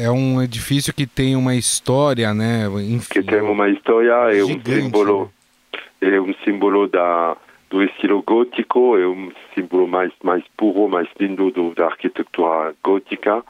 É 0.00 0.10
um 0.10 0.42
edifício 0.42 0.92
que 0.92 1.06
tem 1.06 1.36
uma 1.36 1.54
história, 1.54 2.32
né? 2.34 2.64
Que 3.10 3.22
tem 3.22 3.40
uma 3.40 3.68
história, 3.68 4.12
é 4.36 4.44
um 4.44 4.60
símbolo, 4.62 5.30
né? 6.00 6.10
é 6.14 6.20
um 6.20 6.34
símbolo 6.44 6.88
da 6.88 7.36
do 7.68 7.82
estilo 7.82 8.22
gótico, 8.22 8.96
é 8.96 9.06
um 9.08 9.32
símbolo 9.54 9.88
mais 9.88 10.12
mais 10.22 10.44
puro, 10.56 10.88
mais 10.88 11.08
lindo 11.18 11.50
do, 11.50 11.74
da 11.74 11.86
arquitetura 11.86 12.74
gótica 12.82 13.42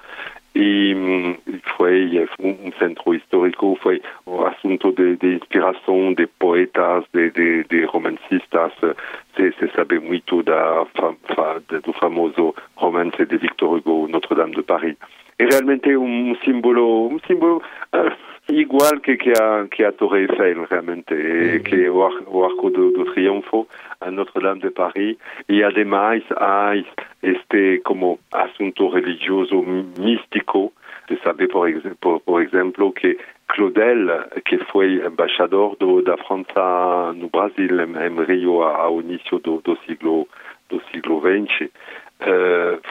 e 0.59 0.95
hum, 0.95 1.37
foi 1.76 2.26
um 2.41 2.73
centro 2.79 3.15
histórico, 3.15 3.79
foi 3.83 4.00
um 4.26 4.43
assunto 4.47 4.91
de, 4.91 5.17
de 5.17 5.35
inspiração 5.35 6.15
de 6.15 6.26
poetas, 6.26 7.05
de, 7.12 7.31
de, 7.31 7.65
de 7.65 7.85
romancistas, 7.85 8.73
se, 9.37 9.53
se 9.53 9.69
sabe 9.75 10.00
muito 10.00 10.43
da, 10.43 10.87
do 11.85 11.93
famoso 11.93 12.55
romance 12.75 13.26
de 13.26 13.37
Victor 13.37 13.76
Hugo, 13.76 14.09
Notre-Dame 14.09 14.57
de 14.57 14.62
Paris. 14.62 14.97
É 15.38 15.45
realmente 15.45 15.95
um 15.97 16.35
símbolo, 16.45 17.09
um 17.09 17.19
símbolo 17.26 17.62
uh, 17.93 18.26
igual 18.52 19.00
que, 19.00 19.16
que, 19.16 19.31
a, 19.31 19.66
que 19.71 19.85
a 19.85 19.93
Torre 19.93 20.23
Eiffel, 20.23 20.64
realmente, 20.71 21.12
uhum. 21.12 21.62
que 21.62 21.88
o, 21.90 21.99
o 22.28 22.45
Arco 22.45 22.71
do, 22.71 22.90
do 22.93 23.05
Triunfo, 23.12 23.69
a 24.00 24.11
Notre-Dame 24.11 24.62
de 24.62 24.71
Paris, 24.71 25.16
e 25.49 25.62
ademais 25.62 26.23
há 26.37 26.73
este 27.23 27.81
como 27.85 28.19
assunto 28.33 28.88
religioso 28.88 29.62
místico, 29.99 30.73
de 31.09 31.16
saber, 31.21 31.49
por, 31.49 31.71
por, 32.00 32.21
por 32.21 32.43
exemplo, 32.43 32.93
que 32.93 33.19
Claudel, 33.49 34.28
que 34.45 34.59
foi 34.73 35.07
embaixador 35.07 35.76
do, 35.76 36.02
da 36.02 36.16
França 36.16 37.12
no 37.14 37.28
Brasil, 37.28 37.81
em, 37.81 37.93
em 37.93 38.25
Rio, 38.25 38.62
ao 38.62 39.00
início 39.00 39.38
do, 39.38 39.61
do 39.61 39.76
século 39.87 40.26
do 40.69 40.81
XX, 40.81 41.71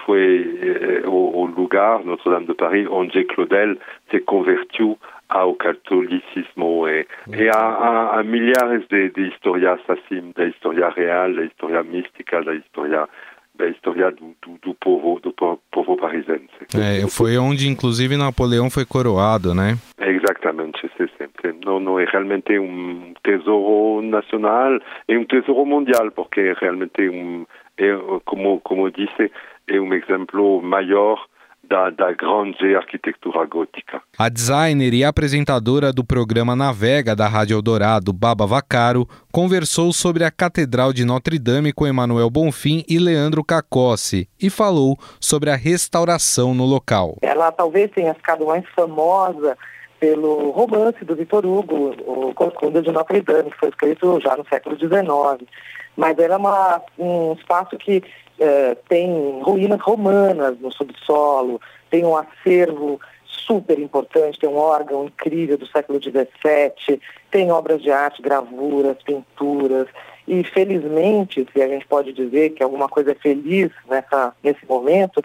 foi 0.05 1.03
uh, 1.03 1.09
o, 1.09 1.41
o, 1.41 1.45
lugar, 1.45 2.03
Notre-Dame 2.03 2.47
de 2.47 2.53
Paris, 2.53 2.87
onde 2.89 3.23
Claudel 3.25 3.75
se 4.11 4.19
convertiu 4.19 4.97
ao 5.29 5.55
catolicismo 5.55 6.87
e, 6.87 7.07
e 7.35 7.49
há, 7.49 7.57
há, 7.57 8.19
há, 8.19 8.23
milhares 8.23 8.87
de, 8.87 9.09
de 9.09 9.29
histórias 9.29 9.79
assim, 9.87 10.31
da 10.35 10.45
história 10.45 10.89
real, 10.89 11.33
da 11.33 11.43
história 11.43 11.81
mística, 11.83 12.43
da 12.43 12.53
história 12.53 13.09
da 13.57 13.67
história 13.67 14.11
do, 14.11 14.35
do, 14.41 14.57
do, 14.61 14.73
povo 14.75 15.19
do 15.19 15.33
povo 15.71 15.97
parisense. 15.97 16.49
É, 16.75 17.07
foi 17.09 17.37
onde 17.37 17.67
inclusive 17.67 18.17
Napoleão 18.17 18.69
foi 18.69 18.85
coroado, 18.85 19.53
né? 19.53 19.77
Exatamente, 19.99 20.81
sim, 20.97 21.07
sim. 21.17 21.59
Não, 21.65 21.79
não 21.79 21.99
é 21.99 22.05
realmente 22.05 22.57
um 22.59 23.13
tesouro 23.23 24.01
nacional, 24.01 24.79
é 25.07 25.17
um 25.17 25.25
tesouro 25.25 25.65
mundial, 25.65 26.11
porque 26.11 26.41
é 26.41 26.53
realmente 26.53 27.09
um, 27.09 27.45
é, 27.77 27.95
como 28.25 28.59
como 28.61 28.91
disse, 28.91 29.31
é 29.67 29.79
um 29.79 29.93
exemplo 29.93 30.61
maior 30.61 31.25
da, 31.69 31.89
da, 31.89 32.11
grande 32.11 32.75
arquitetura 32.75 33.45
gótica. 33.45 34.01
A 34.17 34.29
designer 34.29 34.93
e 34.93 35.03
apresentadora 35.03 35.91
do 35.91 36.03
programa 36.03 36.55
Navega 36.55 37.15
da 37.15 37.27
Rádio 37.27 37.55
Eldorado, 37.55 38.13
Baba 38.13 38.45
Vacaro, 38.45 39.07
conversou 39.31 39.91
sobre 39.91 40.23
a 40.23 40.31
Catedral 40.31 40.93
de 40.93 41.05
Notre 41.05 41.37
Dame 41.39 41.73
com 41.73 41.85
Emanuel 41.85 42.29
Bonfim 42.29 42.83
e 42.87 42.97
Leandro 42.97 43.43
Cacossi 43.43 44.29
e 44.41 44.49
falou 44.49 44.97
sobre 45.19 45.49
a 45.49 45.55
restauração 45.55 46.53
no 46.53 46.65
local. 46.65 47.17
Ela 47.21 47.51
talvez 47.51 47.91
tenha 47.91 48.13
ficado 48.13 48.45
mais 48.45 48.63
famosa 48.75 49.57
pelo 49.99 50.51
romance 50.51 51.03
do 51.03 51.15
Vitor 51.15 51.45
Hugo, 51.45 51.95
o 52.05 52.33
Corcunda 52.33 52.81
de 52.81 52.91
Notre 52.91 53.21
Dame, 53.21 53.49
que 53.49 53.57
foi 53.57 53.69
escrito 53.69 54.19
já 54.21 54.35
no 54.35 54.45
século 54.47 54.77
XIX. 54.77 55.49
Mas 55.97 56.17
era 56.19 56.37
uma, 56.37 56.81
um 56.99 57.33
espaço 57.33 57.77
que 57.77 58.03
é, 58.39 58.75
tem 58.89 59.41
ruínas 59.41 59.79
romanas 59.81 60.59
no 60.59 60.71
subsolo, 60.71 61.59
tem 61.89 62.05
um 62.05 62.15
acervo 62.15 62.99
super 63.25 63.77
importante, 63.79 64.39
tem 64.39 64.49
um 64.49 64.57
órgão 64.57 65.05
incrível 65.05 65.57
do 65.57 65.67
século 65.67 65.99
XVII, 66.01 66.99
tem 67.29 67.51
obras 67.51 67.81
de 67.81 67.91
arte, 67.91 68.21
gravuras, 68.21 68.97
pinturas. 69.03 69.87
E 70.27 70.43
felizmente, 70.43 71.45
se 71.53 71.61
a 71.61 71.67
gente 71.67 71.85
pode 71.85 72.11
dizer 72.11 72.51
que 72.51 72.63
alguma 72.63 72.89
coisa 72.89 73.11
é 73.11 73.15
feliz 73.15 73.69
nessa, 73.87 74.33
nesse 74.43 74.65
momento, 74.65 75.23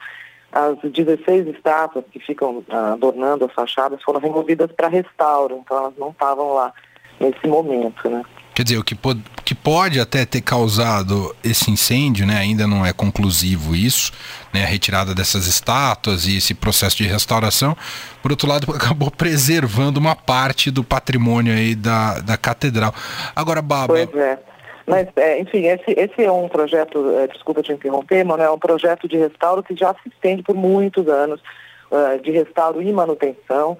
as 0.52 0.76
16 0.78 1.46
estátuas 1.48 2.04
que 2.10 2.18
ficam 2.18 2.62
ah, 2.68 2.92
adornando 2.92 3.44
as 3.44 3.52
fachadas 3.52 4.02
foram 4.02 4.20
removidas 4.20 4.70
para 4.72 4.88
restauro, 4.88 5.62
então 5.64 5.76
elas 5.76 5.94
não 5.96 6.10
estavam 6.10 6.52
lá 6.52 6.72
nesse 7.18 7.46
momento, 7.46 8.10
né? 8.10 8.22
Quer 8.60 8.64
dizer, 8.64 8.78
o 8.78 8.84
que, 8.84 8.94
pode, 8.94 9.22
que 9.42 9.54
pode 9.54 9.98
até 9.98 10.26
ter 10.26 10.42
causado 10.42 11.34
esse 11.42 11.70
incêndio, 11.70 12.26
né, 12.26 12.36
ainda 12.36 12.66
não 12.66 12.84
é 12.84 12.92
conclusivo 12.92 13.74
isso, 13.74 14.12
né, 14.52 14.64
a 14.64 14.66
retirada 14.66 15.14
dessas 15.14 15.46
estátuas 15.46 16.26
e 16.26 16.36
esse 16.36 16.52
processo 16.52 16.94
de 16.98 17.04
restauração, 17.04 17.74
por 18.22 18.32
outro 18.32 18.46
lado, 18.46 18.70
acabou 18.76 19.10
preservando 19.10 19.98
uma 19.98 20.14
parte 20.14 20.70
do 20.70 20.84
patrimônio 20.84 21.54
aí 21.54 21.74
da, 21.74 22.20
da 22.20 22.36
catedral. 22.36 22.92
Agora, 23.34 23.62
Baba... 23.62 23.94
Pois 23.94 24.14
é. 24.14 24.38
Mas, 24.86 25.08
é, 25.16 25.40
enfim, 25.40 25.64
esse, 25.64 25.92
esse 25.92 26.22
é 26.22 26.30
um 26.30 26.46
projeto, 26.46 27.18
é, 27.18 27.28
desculpa 27.28 27.62
te 27.62 27.72
interromper, 27.72 28.22
mano, 28.26 28.42
é 28.42 28.50
um 28.50 28.58
projeto 28.58 29.08
de 29.08 29.16
restauro 29.16 29.62
que 29.62 29.74
já 29.74 29.94
se 30.02 30.10
estende 30.10 30.42
por 30.42 30.54
muitos 30.54 31.08
anos, 31.08 31.40
uh, 31.90 32.20
de 32.22 32.30
restauro 32.30 32.82
e 32.82 32.92
manutenção, 32.92 33.78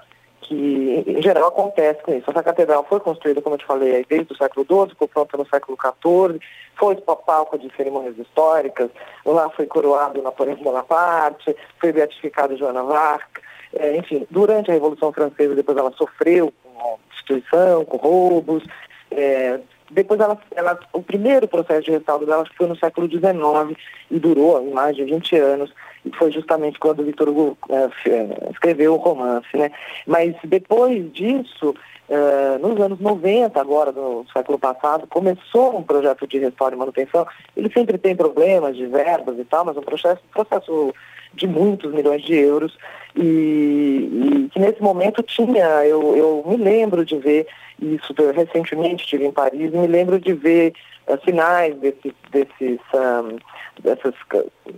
que 0.51 1.05
em 1.07 1.23
geral 1.23 1.47
acontece 1.47 2.03
com 2.03 2.13
isso. 2.13 2.29
Essa 2.29 2.43
catedral 2.43 2.85
foi 2.89 2.99
construída, 2.99 3.41
como 3.41 3.55
eu 3.55 3.59
te 3.61 3.65
falei, 3.65 4.05
desde 4.09 4.33
o 4.33 4.37
século 4.37 4.67
XII, 4.67 4.91
ficou 4.91 5.07
pronta 5.07 5.37
no 5.37 5.47
século 5.47 5.79
XIV, 5.81 6.41
foi 6.77 6.97
palco 6.97 7.57
de 7.57 7.71
cerimônias 7.77 8.19
históricas, 8.19 8.91
lá 9.25 9.49
foi 9.51 9.67
coroado 9.67 10.21
Napoleão 10.21 10.57
Bonaparte, 10.57 11.55
foi 11.79 11.93
beatificado 11.93 12.57
Joana 12.57 12.83
d'Arc, 12.83 13.41
é, 13.75 13.97
enfim, 13.97 14.27
durante 14.29 14.71
a 14.71 14.75
Revolução 14.75 15.13
Francesa, 15.13 15.55
depois 15.55 15.79
ela 15.79 15.93
sofreu 15.93 16.53
com 16.65 16.99
destruição, 17.13 17.85
com 17.85 17.97
roubos, 17.97 18.65
é, 19.13 19.61
depois 19.89 20.19
ela, 20.19 20.37
ela, 20.57 20.81
o 20.93 21.01
primeiro 21.01 21.47
processo 21.47 21.83
de 21.83 21.93
restauro 21.93 22.27
dela 22.27 22.45
foi 22.57 22.67
no 22.67 22.77
século 22.77 23.09
XIX 23.09 23.77
e 24.11 24.19
durou 24.19 24.69
mais 24.73 24.97
de 24.97 25.05
20 25.05 25.37
anos 25.37 25.73
foi 26.17 26.33
justamente 26.33 26.79
quando 26.79 27.05
Vitor 27.05 27.29
Hugo 27.29 27.59
uh, 27.69 28.51
escreveu 28.51 28.95
o 28.95 28.99
romance, 28.99 29.49
né? 29.55 29.71
Mas 30.07 30.35
depois 30.45 31.13
disso, 31.13 31.75
uh, 32.09 32.59
nos 32.67 32.81
anos 32.81 32.99
90, 33.01 33.61
agora 33.61 33.93
do 33.93 34.25
século 34.33 34.59
passado, 34.59 35.07
começou 35.07 35.77
um 35.77 35.83
projeto 35.83 36.27
de 36.27 36.39
restauro 36.39 36.75
e 36.75 36.79
manutenção. 36.79 37.27
Ele 37.57 37.71
sempre 37.73 37.99
tem 37.99 38.17
problemas 38.17 38.77
de 38.77 38.87
verbas 38.87 39.39
e 39.39 39.45
tal, 39.45 39.65
mas 39.65 39.77
um 39.77 39.83
processo, 39.83 40.23
processo 40.33 40.95
de 41.35 41.47
muitos 41.47 41.93
milhões 41.93 42.23
de 42.23 42.35
euros 42.35 42.77
e, 43.15 43.21
e 43.23 44.49
que 44.53 44.59
nesse 44.59 44.83
momento 44.83 45.23
tinha, 45.23 45.85
eu, 45.85 46.17
eu 46.17 46.45
me 46.47 46.57
lembro 46.57 47.05
de 47.05 47.17
ver 47.17 47.47
isso, 47.81 48.15
recentemente 48.35 49.05
estive 49.05 49.27
em 49.27 49.33
Paris, 49.33 49.71
me 49.71 49.87
lembro 49.87 50.19
de 50.19 50.33
ver 50.33 50.73
uh, 51.07 51.19
sinais 51.25 51.77
desses, 51.77 52.13
desses 52.31 52.81
um, 52.95 53.39
dessas 53.79 54.15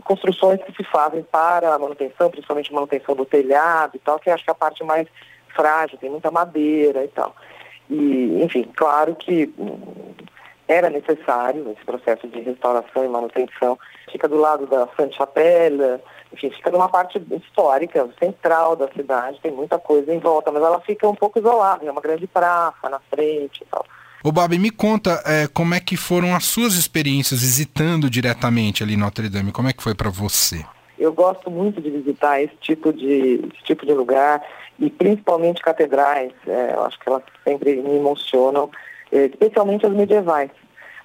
construções 0.05 0.63
que 0.63 0.73
se 0.73 0.85
fazem 0.85 1.23
para 1.23 1.75
a 1.75 1.79
manutenção, 1.79 2.31
principalmente 2.31 2.73
manutenção 2.73 3.15
do 3.15 3.25
telhado 3.25 3.97
e 3.97 3.99
tal, 3.99 4.19
que 4.19 4.31
acho 4.31 4.45
que 4.45 4.51
é 4.51 4.53
a 4.53 4.57
parte 4.57 4.85
mais 4.85 5.09
frágil, 5.55 5.99
tem 5.99 6.11
muita 6.11 6.31
madeira 6.31 7.05
e 7.05 7.09
tal. 7.09 7.35
E, 7.89 8.43
enfim, 8.43 8.65
claro 8.75 9.15
que 9.15 9.53
hum, 9.59 10.15
era 10.69 10.89
necessário 10.89 11.71
esse 11.71 11.85
processo 11.85 12.27
de 12.29 12.41
restauração 12.41 13.05
e 13.05 13.09
manutenção. 13.09 13.79
Fica 14.11 14.29
do 14.29 14.37
lado 14.37 14.67
da 14.67 14.89
Sainte-Chapelle, 14.97 16.01
enfim, 16.33 16.51
fica 16.51 16.71
numa 16.71 16.89
parte 16.89 17.23
histórica, 17.31 18.09
central 18.19 18.77
da 18.77 18.89
cidade, 18.93 19.41
tem 19.41 19.53
muita 19.53 19.79
coisa 19.79 20.13
em 20.13 20.19
volta, 20.19 20.51
mas 20.51 20.63
ela 20.63 20.81
fica 20.81 21.07
um 21.09 21.15
pouco 21.15 21.39
isolada, 21.39 21.85
é 21.85 21.91
uma 21.91 22.01
grande 22.01 22.27
praça 22.27 22.89
na 22.89 23.01
frente 23.01 23.63
e 23.63 23.67
tal. 23.67 23.85
Ô, 24.25 24.31
Babi, 24.31 24.57
me 24.57 24.71
conta 24.71 25.21
é, 25.27 25.49
como 25.49 25.75
é 25.75 25.81
que 25.81 25.97
foram 25.97 26.33
as 26.35 26.45
suas 26.45 26.75
experiências 26.75 27.41
visitando 27.41 28.09
diretamente 28.09 28.83
ali 28.83 28.97
Notre 28.97 29.29
Dame. 29.29 29.51
Como 29.51 29.69
é 29.69 29.73
que 29.73 29.83
foi 29.83 29.97
para 29.97 30.11
você? 30.11 30.65
Eu 30.97 31.13
gosto 31.13 31.51
muito 31.51 31.81
de 31.81 31.91
visitar 31.91 32.41
esse 32.41 32.55
tipo 32.61 32.93
de, 32.93 33.41
esse 33.53 33.65
tipo 33.65 33.85
de 33.85 33.93
lugar 33.93 34.41
e 34.79 34.89
principalmente 34.89 35.61
catedrais. 35.61 36.33
É, 36.47 36.75
eu 36.75 36.85
acho 36.85 37.01
que 37.01 37.09
elas 37.09 37.25
sempre 37.43 37.75
me 37.83 37.97
emocionam, 37.97 38.71
é, 39.11 39.25
especialmente 39.25 39.85
as 39.85 39.93
medievais. 39.93 40.51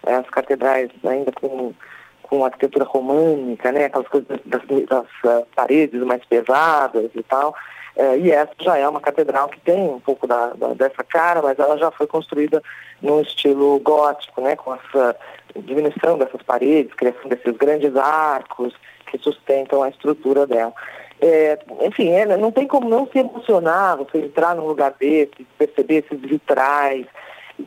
É, 0.06 0.14
as 0.14 0.30
catedrais 0.30 0.92
ainda 1.04 1.32
com, 1.32 1.74
com 2.22 2.46
arquitetura 2.46 2.86
românica, 2.86 3.72
né, 3.72 3.86
aquelas 3.86 4.08
coisas 4.10 4.28
das, 4.46 4.62
das, 4.88 5.08
uh, 5.26 5.48
paredes 5.56 6.02
mais 6.04 6.24
pesadas 6.26 7.10
e 7.16 7.24
tal. 7.24 7.56
É, 7.98 8.16
e 8.20 8.32
essa 8.32 8.54
já 8.60 8.77
é 8.77 8.88
uma 8.88 9.01
catedral 9.01 9.50
que 9.50 9.60
tem 9.60 9.89
um 9.89 10.00
pouco 10.00 10.27
da, 10.27 10.54
da, 10.54 10.68
dessa 10.75 11.04
cara, 11.04 11.42
mas 11.42 11.58
ela 11.58 11.77
já 11.77 11.89
foi 11.89 12.06
construída 12.06 12.62
num 13.01 13.22
estilo 13.22 13.80
gótico, 13.80 14.39
né, 14.39 14.56
com 14.56 14.75
essa 14.75 15.16
diminuição 15.56 16.16
dessas 16.16 16.44
paredes, 16.44 16.94
criação 16.94 17.27
desses 17.27 17.58
grandes 17.58 17.96
arcos 17.96 18.75
que 19.08 19.18
sustentam 19.18 19.82
a 19.82 19.89
estrutura 19.89 20.46
dela. 20.46 20.74
É, 21.20 21.58
enfim, 21.82 22.10
é, 22.12 22.38
não 22.38 22.51
tem 22.51 22.68
como 22.68 22.88
não 22.88 23.08
se 23.08 23.18
emocionar 23.18 23.98
você 23.98 24.20
entrar 24.20 24.56
num 24.56 24.68
lugar 24.68 24.94
desse, 25.00 25.48
perceber 25.58 26.06
esses 26.06 26.22
vitrais, 26.22 27.08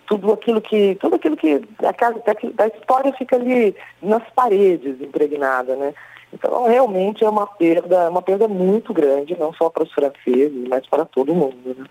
tudo 0.07 0.33
aquilo 0.33 0.61
que, 0.61 0.95
tudo 1.01 1.17
aquilo 1.17 1.37
que 1.37 1.61
a, 1.85 1.93
casa, 1.93 2.23
a 2.59 2.67
história 2.69 3.13
fica 3.15 3.35
ali 3.35 3.75
nas 4.01 4.23
paredes 4.31 5.01
impregnada, 5.01 5.75
né? 5.75 5.93
Então, 6.33 6.69
realmente 6.69 7.25
é 7.25 7.29
uma 7.29 7.47
perda, 7.47 7.97
é 8.05 8.09
uma 8.09 8.23
perda 8.23 8.47
muito 8.47 8.95
grande, 8.95 9.37
não 9.39 9.53
só 9.53 9.69
para 9.69 9.83
os 9.83 9.93
franceses, 9.93 10.69
mas 10.69 10.87
para 10.87 11.05
todo 11.05 11.35
mundo. 11.35 11.57
Né? 11.77 11.85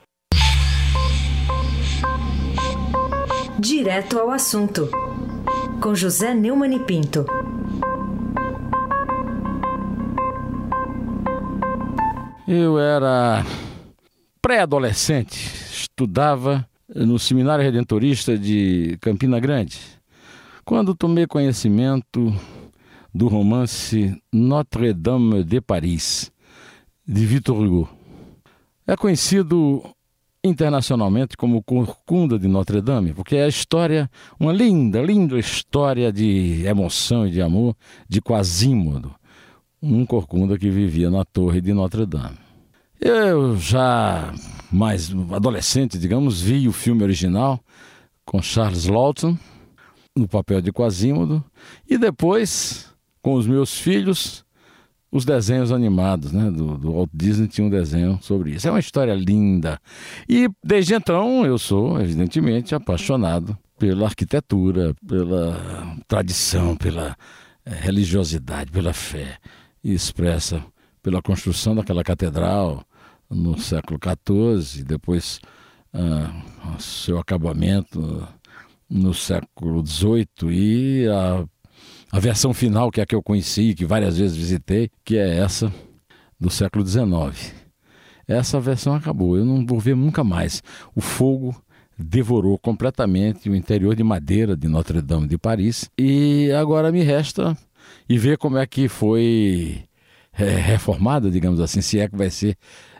Direto 3.60 4.18
ao 4.18 4.32
assunto, 4.32 4.90
com 5.82 5.94
José 5.94 6.34
Neumann 6.34 6.76
e 6.76 6.80
Pinto. 6.80 7.26
Eu 12.48 12.80
era 12.80 13.46
pré-adolescente, 14.42 15.36
estudava 15.72 16.66
no 16.88 17.20
Seminário 17.20 17.64
Redentorista 17.64 18.38
de 18.38 18.98
Campina 19.02 19.40
Grande, 19.40 19.78
quando 20.66 20.96
tomei 20.96 21.28
conhecimento 21.28 22.34
do 23.14 23.28
romance 23.28 24.20
Notre-Dame 24.32 25.44
de 25.44 25.62
Paris, 25.62 26.32
de 27.08 27.26
Victor 27.26 27.60
Hugo. 27.60 27.90
É 28.86 28.96
conhecido 28.96 29.84
internacionalmente 30.44 31.36
como 31.36 31.62
Corcunda 31.62 32.40
de 32.40 32.48
Notre 32.48 32.82
Dame, 32.82 33.14
porque 33.14 33.36
é 33.36 33.44
a 33.44 33.48
história, 33.48 34.10
uma 34.40 34.54
linda, 34.54 35.02
linda 35.02 35.38
história 35.38 36.12
de 36.12 36.64
emoção 36.66 37.28
e 37.28 37.32
de 37.32 37.42
amor 37.42 37.76
de 38.08 38.22
Quasímodo, 38.22 39.14
um 39.82 40.06
corcunda 40.06 40.58
que 40.58 40.70
vivia 40.70 41.10
na 41.10 41.26
torre 41.26 41.62
de 41.62 41.74
Notre 41.74 42.06
Dame. 42.06 42.38
Eu 43.00 43.58
já 43.58 44.34
mais 44.72 45.12
adolescente, 45.32 45.98
digamos, 45.98 46.42
vi 46.42 46.68
o 46.68 46.74
filme 46.74 47.04
original 47.04 47.60
com 48.26 48.42
Charles 48.42 48.86
Lawton 48.86 49.38
no 50.16 50.28
papel 50.28 50.62
de 50.62 50.72
Quasímodo 50.72 51.44
e 51.90 51.98
depois 51.98 52.90
com 53.30 53.36
os 53.36 53.46
meus 53.46 53.78
filhos 53.78 54.44
os 55.12 55.24
desenhos 55.26 55.72
animados, 55.72 56.32
né? 56.32 56.50
Do, 56.50 56.78
do, 56.78 56.94
Walt 56.94 57.10
Disney 57.14 57.48
tinha 57.48 57.66
um 57.66 57.70
desenho 57.70 58.20
sobre 58.22 58.52
isso. 58.52 58.68
É 58.68 58.72
uma 58.72 58.80
história 58.80 59.14
linda. 59.14 59.80
E 60.28 60.50
desde 60.64 60.94
então 60.96 61.46
eu 61.46 61.58
sou, 61.58 62.00
evidentemente, 62.00 62.74
apaixonado 62.74 63.58
pela 63.78 64.06
arquitetura, 64.06 64.96
pela 65.08 65.96
tradição, 66.08 66.76
pela 66.76 67.16
é, 67.66 67.74
religiosidade, 67.74 68.72
pela 68.72 68.94
fé 68.94 69.38
expressa 69.84 70.64
pela 71.02 71.22
construção 71.22 71.74
daquela 71.76 72.04
catedral 72.04 72.84
no 73.30 73.58
século 73.58 74.00
XIV, 74.00 74.84
depois 74.84 75.40
ah, 75.94 76.32
seu 76.78 77.18
acabamento 77.18 78.28
no 78.90 79.14
século 79.14 79.86
XVIII 79.86 80.28
e 80.52 81.08
a 81.08 81.46
a 82.12 82.20
versão 82.20 82.54
final, 82.54 82.92
que 82.92 83.00
é 83.00 83.04
a 83.04 83.06
que 83.06 83.16
eu 83.16 83.22
conheci, 83.22 83.74
que 83.74 83.86
várias 83.86 84.18
vezes 84.18 84.36
visitei, 84.36 84.90
que 85.04 85.18
é 85.18 85.38
essa 85.38 85.72
do 86.40 86.50
século 86.50 86.86
XIX. 86.86 87.54
Essa 88.28 88.60
versão 88.60 88.94
acabou, 88.94 89.38
eu 89.38 89.46
não 89.46 89.66
vou 89.66 89.80
ver 89.80 89.96
nunca 89.96 90.24
mais. 90.24 90.62
O 90.96 91.02
fogo 91.02 91.56
devorou 91.98 92.58
completamente 92.58 93.50
o 93.50 93.56
interior 93.56 93.96
de 93.96 94.04
madeira 94.04 94.56
de 94.56 94.68
Notre-Dame 94.68 95.28
de 95.28 95.38
Paris 95.38 95.90
e 95.98 96.50
agora 96.52 96.92
me 96.92 97.04
resta 97.04 97.58
e 98.08 98.18
ver 98.18 98.38
como 98.38 98.58
é 98.58 98.66
que 98.66 98.88
foi 98.88 99.84
é, 100.32 100.46
reformada, 100.46 101.30
digamos 101.30 101.60
assim, 101.60 101.82
se 101.82 102.00
é 102.00 102.08
que 102.08 102.16
vai 102.16 102.30
ser 102.30 102.56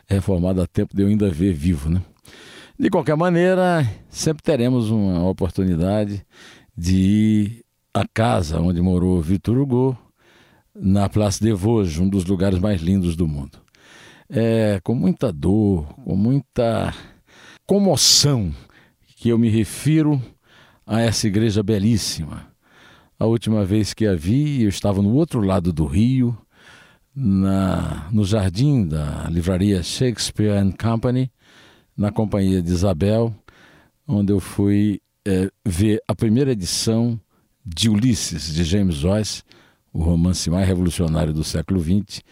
reformada 0.06 0.64
a 0.64 0.66
tempo 0.66 0.94
de 0.94 1.02
eu 1.02 1.08
ainda 1.08 1.30
ver 1.30 1.54
vivo, 1.54 1.88
né? 1.88 2.02
De 2.78 2.90
qualquer 2.90 3.16
maneira, 3.16 3.86
sempre 4.08 4.42
teremos 4.42 4.90
uma 4.90 5.28
oportunidade 5.28 6.24
de 6.76 6.94
ir 6.96 7.64
a 7.92 8.06
casa 8.06 8.60
onde 8.60 8.80
morou 8.80 9.20
Victor 9.20 9.58
Hugo, 9.58 9.98
na 10.74 11.08
Place 11.08 11.42
des 11.42 11.58
Vosges, 11.58 11.98
um 11.98 12.08
dos 12.08 12.24
lugares 12.24 12.58
mais 12.58 12.80
lindos 12.80 13.16
do 13.16 13.26
mundo. 13.26 13.58
É 14.28 14.80
com 14.84 14.94
muita 14.94 15.32
dor, 15.32 15.86
com 16.04 16.14
muita 16.14 16.94
comoção 17.66 18.54
que 19.16 19.28
eu 19.28 19.38
me 19.38 19.48
refiro 19.48 20.22
a 20.86 21.00
essa 21.00 21.26
igreja 21.26 21.62
belíssima. 21.62 22.46
A 23.18 23.26
última 23.26 23.64
vez 23.64 23.92
que 23.92 24.06
a 24.06 24.14
vi, 24.14 24.62
eu 24.62 24.68
estava 24.68 25.02
no 25.02 25.12
outro 25.12 25.40
lado 25.40 25.72
do 25.72 25.84
rio, 25.84 26.36
na, 27.14 28.08
no 28.12 28.24
jardim 28.24 28.86
da 28.86 29.28
livraria 29.28 29.82
Shakespeare 29.82 30.56
and 30.56 30.72
Company, 30.72 31.30
na 31.96 32.12
companhia 32.12 32.62
de 32.62 32.70
Isabel, 32.70 33.34
onde 34.06 34.32
eu 34.32 34.40
fui 34.40 35.02
é, 35.26 35.50
ver 35.66 36.00
a 36.08 36.14
primeira 36.14 36.52
edição 36.52 37.20
de 37.64 37.88
Ulisses, 37.88 38.52
de 38.54 38.64
James 38.64 38.94
Joyce, 38.96 39.42
o 39.92 40.02
romance 40.02 40.48
mais 40.50 40.66
revolucionário 40.66 41.32
do 41.32 41.44
século 41.44 41.80
XX, 41.80 42.22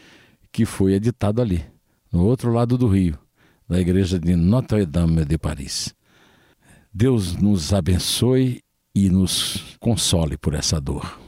que 0.52 0.64
foi 0.64 0.94
editado 0.94 1.42
ali, 1.42 1.64
no 2.12 2.24
outro 2.24 2.52
lado 2.52 2.78
do 2.78 2.88
rio, 2.88 3.18
na 3.68 3.78
igreja 3.78 4.18
de 4.18 4.34
Notre-Dame 4.34 5.24
de 5.24 5.36
Paris. 5.36 5.94
Deus 6.92 7.36
nos 7.36 7.72
abençoe 7.72 8.60
e 8.94 9.08
nos 9.08 9.76
console 9.78 10.36
por 10.36 10.54
essa 10.54 10.80
dor. 10.80 11.27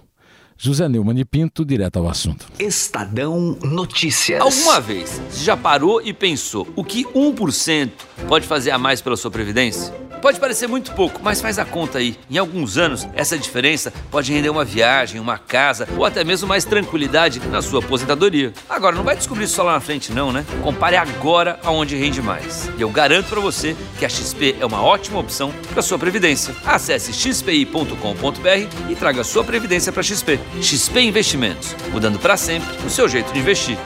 José 0.62 0.86
Neumann 0.90 1.18
e 1.18 1.24
Pinto, 1.24 1.64
direto 1.64 1.98
ao 1.98 2.06
assunto. 2.06 2.44
Estadão 2.58 3.56
Notícias. 3.62 4.42
Alguma 4.42 4.78
vez 4.78 5.18
você 5.30 5.42
já 5.42 5.56
parou 5.56 6.02
e 6.02 6.12
pensou 6.12 6.68
o 6.76 6.84
que 6.84 7.06
1% 7.06 7.90
pode 8.28 8.46
fazer 8.46 8.70
a 8.70 8.76
mais 8.76 9.00
pela 9.00 9.16
sua 9.16 9.30
previdência? 9.30 9.90
Pode 10.20 10.38
parecer 10.38 10.66
muito 10.66 10.92
pouco, 10.92 11.18
mas 11.22 11.40
faz 11.40 11.58
a 11.58 11.64
conta 11.64 11.96
aí. 11.96 12.14
Em 12.30 12.36
alguns 12.36 12.76
anos, 12.76 13.08
essa 13.14 13.38
diferença 13.38 13.90
pode 14.10 14.30
render 14.30 14.50
uma 14.50 14.66
viagem, 14.66 15.18
uma 15.18 15.38
casa 15.38 15.88
ou 15.96 16.04
até 16.04 16.22
mesmo 16.22 16.46
mais 16.46 16.64
tranquilidade 16.64 17.40
na 17.48 17.62
sua 17.62 17.80
aposentadoria. 17.80 18.52
Agora, 18.68 18.94
não 18.94 19.02
vai 19.02 19.16
descobrir 19.16 19.44
isso 19.44 19.54
só 19.54 19.62
lá 19.62 19.72
na 19.72 19.80
frente, 19.80 20.12
não, 20.12 20.30
né? 20.30 20.44
Compare 20.62 20.96
agora 20.96 21.58
aonde 21.64 21.96
rende 21.96 22.20
mais. 22.20 22.68
E 22.76 22.82
eu 22.82 22.90
garanto 22.90 23.28
para 23.28 23.40
você 23.40 23.74
que 23.98 24.04
a 24.04 24.08
XP 24.10 24.56
é 24.60 24.66
uma 24.66 24.82
ótima 24.82 25.18
opção 25.18 25.54
para 25.72 25.80
sua 25.80 25.98
previdência. 25.98 26.54
Acesse 26.66 27.14
xpi.com.br 27.14 28.90
e 28.90 28.94
traga 28.94 29.24
sua 29.24 29.42
previdência 29.42 29.90
para 29.90 30.02
XP. 30.02 30.38
XP 30.60 31.00
Investimentos, 31.00 31.76
mudando 31.92 32.18
para 32.18 32.36
sempre 32.36 32.76
o 32.84 32.90
seu 32.90 33.08
jeito 33.08 33.32
de 33.32 33.38
investir. 33.38 33.78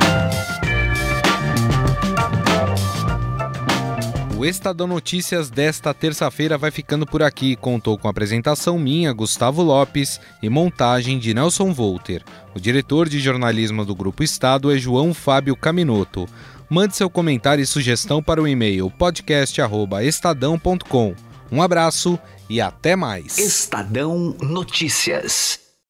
O 4.37 4.46
Estadão 4.46 4.87
Notícias 4.87 5.48
desta 5.48 5.94
terça-feira 5.94 6.59
vai 6.59 6.70
ficando 6.70 7.07
por 7.07 7.22
aqui. 7.22 7.57
Contou 7.57 7.96
com 7.96 8.09
apresentação 8.09 8.79
minha, 8.79 9.11
Gustavo 9.11 9.62
Lopes, 9.62 10.20
e 10.42 10.50
montagem 10.50 11.18
de 11.18 11.33
Nelson 11.33 11.72
Volter. 11.72 12.22
O 12.55 12.61
diretor 12.61 13.09
de 13.09 13.20
jornalismo 13.20 13.87
do 13.87 13.94
Grupo 13.94 14.22
Estado 14.22 14.70
é 14.70 14.77
João 14.77 15.14
Fábio 15.14 15.57
Caminoto. 15.57 16.29
Mande 16.68 16.94
seu 16.94 17.09
comentário 17.09 17.62
e 17.62 17.66
sugestão 17.66 18.22
para 18.22 18.42
o 18.42 18.46
e-mail 18.46 18.90
podcast@estadão.com. 18.90 21.14
Um 21.50 21.62
abraço 21.62 22.18
e 22.50 22.61
até 22.61 22.94
mais. 22.96 23.38
Estadão 23.38 24.37
Notícias. 24.42 25.63